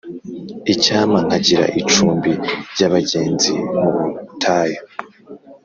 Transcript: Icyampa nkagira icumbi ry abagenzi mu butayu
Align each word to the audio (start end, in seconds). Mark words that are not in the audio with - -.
Icyampa 0.73 1.19
nkagira 1.25 1.65
icumbi 1.81 2.31
ry 2.71 2.81
abagenzi 2.87 3.53
mu 3.77 3.85
butayu 4.27 4.81